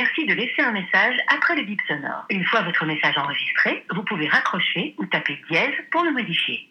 [0.00, 2.24] suffit de laisser un message après le bip sonore.
[2.30, 6.66] Une fois votre message enregistré, vous pouvez raccrocher ou taper dièse pour le modifier.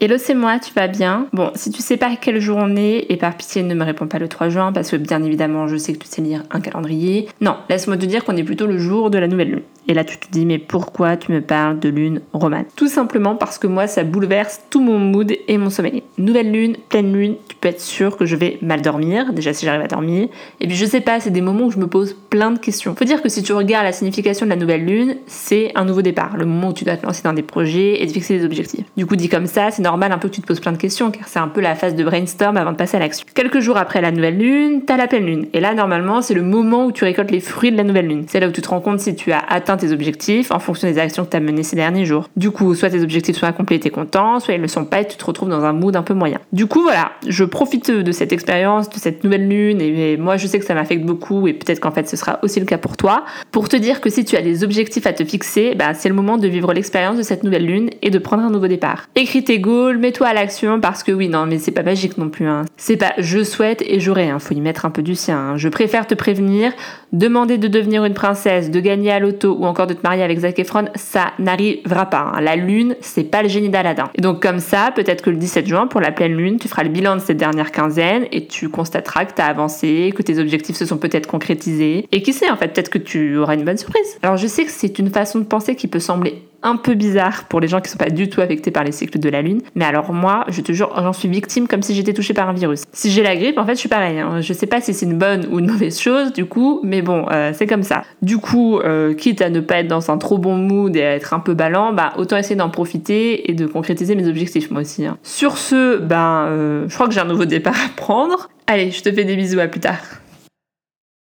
[0.00, 1.28] Hello, c'est moi, tu vas bien?
[1.32, 4.08] Bon, si tu sais pas quel jour on est, et par pitié ne me réponds
[4.08, 6.60] pas le 3 juin, parce que bien évidemment je sais que tu sais lire un
[6.60, 7.28] calendrier.
[7.40, 9.62] Non, laisse-moi te dire qu'on est plutôt le jour de la nouvelle lune.
[9.88, 12.64] Et là tu te dis mais pourquoi tu me parles de lune romane?
[12.76, 16.02] Tout simplement parce que moi ça bouleverse tout mon mood et mon sommeil.
[16.18, 19.66] Nouvelle lune, pleine lune, tu peux être sûr que je vais mal dormir, déjà si
[19.66, 20.28] j'arrive à dormir.
[20.60, 22.94] Et puis je sais pas, c'est des moments où je me pose plein de questions.
[22.94, 26.02] Faut dire que si tu regardes la signification de la nouvelle lune, c'est un nouveau
[26.02, 28.44] départ, le moment où tu dois te lancer dans des projets et de fixer des
[28.44, 28.84] objectifs.
[28.96, 30.78] Du coup dit comme ça, c'est normal un peu que tu te poses plein de
[30.78, 33.26] questions car c'est un peu la phase de brainstorm avant de passer à l'action.
[33.34, 35.46] Quelques jours après la nouvelle lune, t'as la pleine lune.
[35.52, 38.24] Et là normalement c'est le moment où tu récoltes les fruits de la nouvelle lune.
[38.28, 40.88] C'est là où tu te rends compte si tu as atteint tes objectifs en fonction
[40.88, 42.28] des actions que tu as menées ces derniers jours.
[42.36, 45.00] Du coup, soit tes objectifs sont accomplis et t'es content, soit ils le sont pas
[45.00, 46.38] et tu te retrouves dans un mood un peu moyen.
[46.52, 50.46] Du coup, voilà, je profite de cette expérience, de cette nouvelle lune et moi je
[50.46, 52.96] sais que ça m'affecte beaucoup et peut-être qu'en fait ce sera aussi le cas pour
[52.96, 56.08] toi, pour te dire que si tu as des objectifs à te fixer, bah, c'est
[56.08, 59.06] le moment de vivre l'expérience de cette nouvelle lune et de prendre un nouveau départ.
[59.14, 62.28] Écris tes goals, mets-toi à l'action parce que oui, non, mais c'est pas magique non
[62.28, 62.46] plus.
[62.46, 62.64] Hein.
[62.76, 64.38] C'est pas je souhaite et j'aurai, hein.
[64.38, 65.38] faut y mettre un peu du sien.
[65.38, 65.56] Hein.
[65.56, 66.72] Je préfère te prévenir,
[67.12, 70.38] demander de devenir une princesse, de gagner à l'auto ou encore de te marier avec
[70.38, 72.32] Zac Efron, ça n'arrivera pas.
[72.34, 72.40] Hein.
[72.40, 74.10] La lune, c'est pas le génie d'Aladin.
[74.14, 76.82] Et donc comme ça, peut-être que le 17 juin, pour la pleine lune, tu feras
[76.82, 80.38] le bilan de cette dernière quinzaine et tu constateras que tu as avancé, que tes
[80.38, 82.06] objectifs se sont peut-être concrétisés.
[82.12, 84.18] Et qui sait, en fait, peut-être que tu auras une bonne surprise.
[84.22, 87.44] Alors je sais que c'est une façon de penser qui peut sembler un peu bizarre
[87.44, 89.60] pour les gens qui sont pas du tout affectés par les cycles de la lune.
[89.74, 92.52] Mais alors moi, je te jure, j'en suis victime comme si j'étais touchée par un
[92.52, 92.82] virus.
[92.92, 94.18] Si j'ai la grippe, en fait, je suis pareil.
[94.18, 94.40] Hein.
[94.40, 97.26] Je sais pas si c'est une bonne ou une mauvaise chose, du coup, mais bon,
[97.30, 98.02] euh, c'est comme ça.
[98.22, 101.14] Du coup, euh, quitte à ne pas être dans un trop bon mood et à
[101.14, 104.80] être un peu ballant, bah autant essayer d'en profiter et de concrétiser mes objectifs moi
[104.80, 105.06] aussi.
[105.06, 105.18] Hein.
[105.22, 108.48] Sur ce, ben, euh, je crois que j'ai un nouveau départ à prendre.
[108.66, 109.98] Allez, je te fais des bisous, à plus tard.